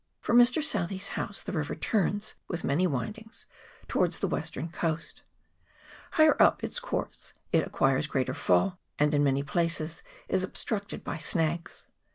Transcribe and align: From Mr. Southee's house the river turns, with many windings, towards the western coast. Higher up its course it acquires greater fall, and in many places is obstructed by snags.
From 0.19 0.39
Mr. 0.39 0.63
Southee's 0.63 1.09
house 1.09 1.43
the 1.43 1.51
river 1.51 1.75
turns, 1.75 2.33
with 2.47 2.63
many 2.63 2.87
windings, 2.87 3.45
towards 3.87 4.17
the 4.17 4.27
western 4.27 4.69
coast. 4.69 5.21
Higher 6.13 6.35
up 6.41 6.63
its 6.63 6.79
course 6.79 7.33
it 7.51 7.67
acquires 7.67 8.07
greater 8.07 8.33
fall, 8.33 8.79
and 8.97 9.13
in 9.13 9.23
many 9.23 9.43
places 9.43 10.01
is 10.27 10.41
obstructed 10.41 11.03
by 11.03 11.17
snags. 11.17 11.85